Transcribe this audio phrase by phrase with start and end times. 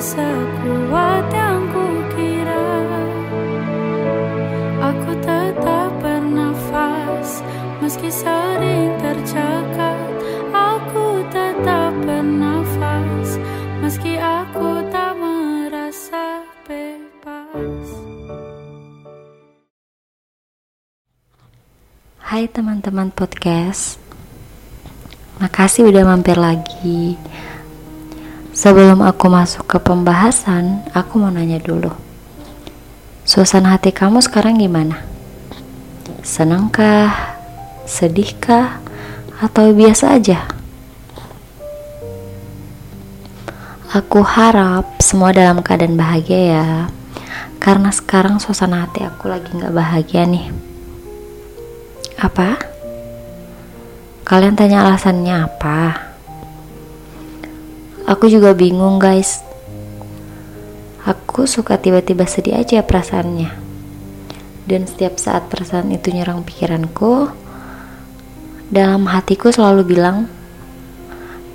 [0.00, 1.60] sekuat yang
[4.80, 7.44] Aku tetap bernafas
[7.84, 8.69] Meski sering
[22.30, 23.98] Hai teman-teman podcast
[25.42, 27.18] Makasih udah mampir lagi
[28.54, 31.90] Sebelum aku masuk ke pembahasan Aku mau nanya dulu
[33.26, 35.02] Suasana hati kamu sekarang gimana?
[36.22, 37.34] Senangkah?
[37.82, 38.78] Sedihkah?
[39.42, 40.46] Atau biasa aja?
[43.90, 46.66] Aku harap semua dalam keadaan bahagia ya
[47.58, 50.69] Karena sekarang suasana hati aku lagi gak bahagia nih
[52.20, 52.60] apa?
[54.28, 56.10] Kalian tanya alasannya apa?
[58.10, 59.40] Aku juga bingung guys
[61.06, 63.54] Aku suka tiba-tiba sedih aja perasaannya
[64.66, 67.30] Dan setiap saat perasaan itu nyerang pikiranku
[68.66, 70.26] Dalam hatiku selalu bilang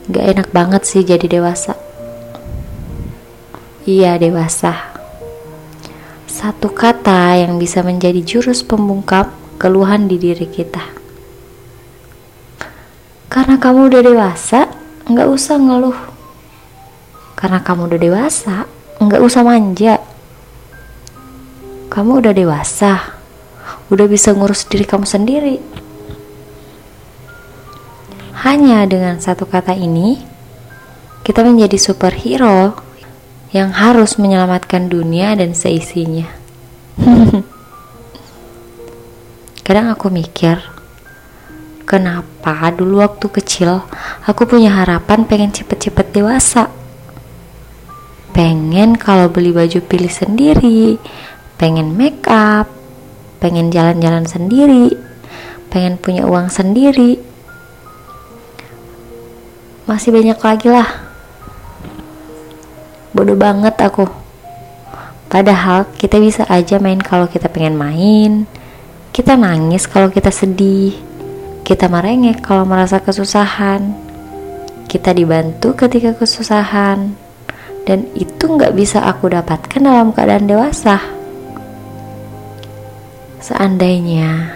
[0.07, 1.75] Gak enak banget sih jadi dewasa
[3.83, 4.95] Iya dewasa
[6.23, 10.83] Satu kata yang bisa menjadi jurus pembungkam keluhan di diri kita.
[13.31, 14.71] Karena kamu udah dewasa,
[15.11, 15.99] nggak usah ngeluh.
[17.35, 18.63] Karena kamu udah dewasa,
[19.03, 19.99] nggak usah manja.
[21.91, 23.15] Kamu udah dewasa,
[23.91, 25.57] udah bisa ngurus diri kamu sendiri.
[28.41, 30.21] Hanya dengan satu kata ini,
[31.25, 32.77] kita menjadi superhero
[33.55, 36.27] yang harus menyelamatkan dunia dan seisinya.
[39.65, 40.61] Kadang aku mikir,
[41.89, 43.81] kenapa dulu waktu kecil
[44.21, 46.69] aku punya harapan pengen cepet-cepet dewasa.
[48.29, 51.01] Pengen kalau beli baju pilih sendiri,
[51.57, 52.69] pengen make up,
[53.41, 54.93] pengen jalan-jalan sendiri,
[55.73, 57.17] pengen punya uang sendiri.
[59.89, 61.09] Masih banyak lagi lah.
[63.17, 64.05] Bodoh banget aku.
[65.25, 68.45] Padahal kita bisa aja main kalau kita pengen main,
[69.15, 70.91] kita nangis kalau kita sedih,
[71.63, 73.95] kita merengek kalau merasa kesusahan,
[74.91, 77.15] kita dibantu ketika kesusahan,
[77.87, 80.99] dan itu nggak bisa aku dapatkan dalam keadaan dewasa.
[83.39, 84.51] Seandainya,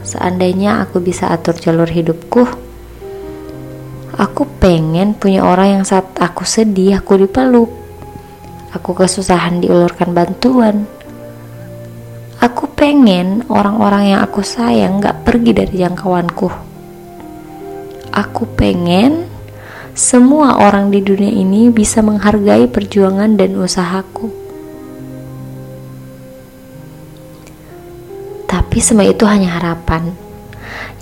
[0.00, 2.48] seandainya aku bisa atur jalur hidupku,
[4.16, 7.68] aku pengen punya orang yang saat aku sedih aku dipeluk,
[8.72, 10.88] aku kesusahan diulurkan bantuan
[12.78, 16.46] pengen orang-orang yang aku sayang gak pergi dari jangkauanku.
[18.14, 19.26] Aku pengen
[19.98, 24.30] semua orang di dunia ini bisa menghargai perjuangan dan usahaku.
[28.46, 30.14] Tapi semua itu hanya harapan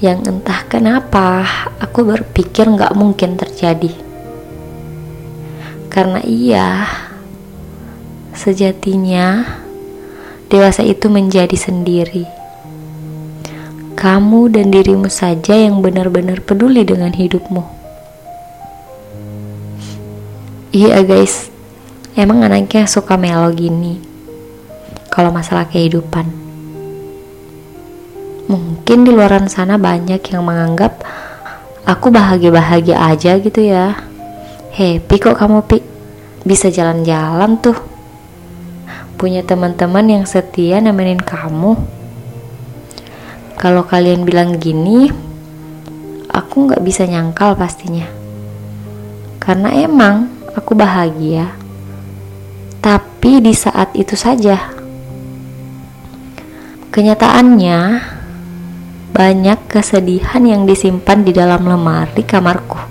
[0.00, 1.44] yang entah kenapa
[1.76, 3.92] aku berpikir gak mungkin terjadi.
[5.92, 6.88] Karena iya,
[8.32, 9.44] sejatinya
[10.46, 12.26] dewasa itu menjadi sendiri.
[13.96, 17.64] Kamu dan dirimu saja yang benar-benar peduli dengan hidupmu.
[20.76, 21.48] Iya guys,
[22.12, 23.96] emang anaknya suka melo gini.
[25.08, 26.28] Kalau masalah kehidupan.
[28.46, 31.00] Mungkin di luar sana banyak yang menganggap
[31.88, 33.96] aku bahagia-bahagia aja gitu ya.
[34.76, 35.80] Happy kok kamu, Pi.
[36.44, 37.74] Bisa jalan-jalan tuh
[39.16, 41.72] punya teman-teman yang setia nemenin kamu.
[43.56, 45.08] Kalau kalian bilang gini,
[46.28, 48.04] aku nggak bisa nyangkal pastinya.
[49.40, 51.56] Karena emang aku bahagia,
[52.84, 54.76] tapi di saat itu saja.
[56.92, 57.80] Kenyataannya,
[59.16, 62.76] banyak kesedihan yang disimpan di dalam lemari kamarku.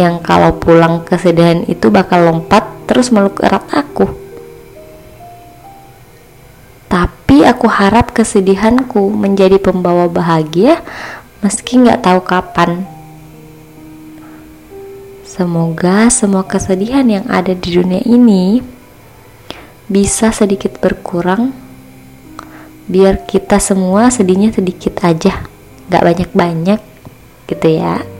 [0.00, 4.06] yang kalau pulang kesedihan itu bakal lompat terus meluk erat aku.
[6.86, 10.80] Tapi aku harap kesedihanku menjadi pembawa bahagia
[11.44, 12.86] meski nggak tahu kapan.
[15.26, 18.64] Semoga semua kesedihan yang ada di dunia ini
[19.84, 21.52] bisa sedikit berkurang
[22.86, 25.44] biar kita semua sedihnya sedikit aja,
[25.90, 26.80] nggak banyak-banyak
[27.50, 28.15] gitu ya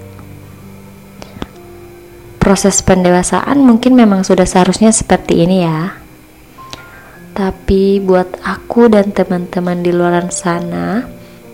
[2.46, 5.98] proses pendewasaan mungkin memang sudah seharusnya seperti ini ya.
[7.34, 11.02] Tapi buat aku dan teman-teman di luar sana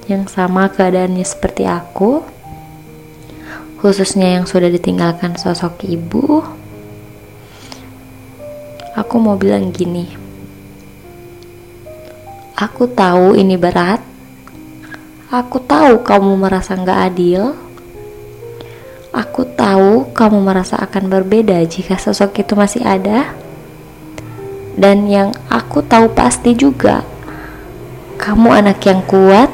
[0.05, 2.21] yang sama keadaannya seperti aku,
[3.81, 6.45] khususnya yang sudah ditinggalkan sosok ibu,
[8.93, 10.13] aku mau bilang gini.
[12.53, 14.05] Aku tahu ini berat.
[15.33, 17.57] Aku tahu kamu merasa nggak adil.
[19.13, 23.29] Aku tahu kamu merasa akan berbeda jika sosok itu masih ada.
[24.73, 27.05] Dan yang aku tahu pasti juga,
[28.17, 29.53] kamu anak yang kuat,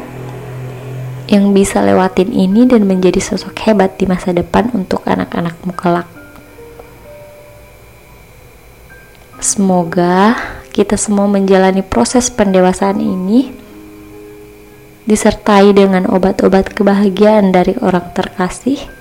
[1.27, 6.07] yang bisa lewatin ini dan menjadi sosok hebat di masa depan untuk anak-anakmu kelak.
[9.43, 10.39] Semoga
[10.71, 13.51] kita semua menjalani proses pendewasaan ini
[15.03, 18.98] disertai dengan obat-obat kebahagiaan dari orang terkasih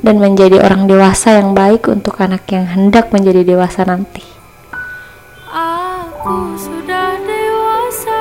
[0.00, 4.24] dan menjadi orang dewasa yang baik untuk anak yang hendak menjadi dewasa nanti.
[5.50, 8.20] Aku sudah dewasa,